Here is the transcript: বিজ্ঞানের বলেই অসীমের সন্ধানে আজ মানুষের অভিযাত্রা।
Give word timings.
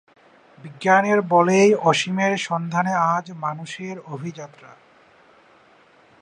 বিজ্ঞানের 0.63 1.19
বলেই 1.21 1.69
অসীমের 1.83 2.33
সন্ধানে 2.37 2.93
আজ 3.11 3.25
মানুষের 3.35 3.95
অভিযাত্রা। 4.05 4.71